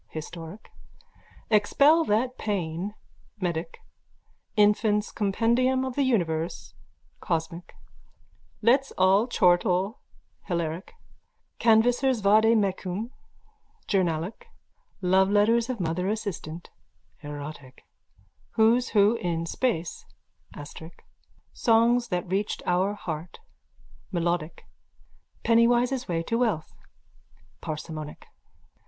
[0.09, 0.71] (historic),
[1.51, 2.95] Expel that Pain
[3.39, 3.77] (medic),
[4.57, 6.73] Infant's Compendium of the Universe
[7.19, 7.75] (cosmic),
[8.63, 9.99] Let's All Chortle
[10.49, 10.93] (hilaric),
[11.59, 13.11] Canvasser's Vade Mecum
[13.85, 14.47] (journalic),
[15.03, 16.71] Loveletters of Mother Assistant
[17.21, 17.83] (erotic),
[18.53, 20.05] Who's Who in Space
[20.55, 21.01] (astric),
[21.53, 23.37] Songs that Reached Our Heart
[24.11, 24.65] (melodic),
[25.43, 26.73] Pennywise's Way to Wealth
[27.61, 28.25] (parsimonic).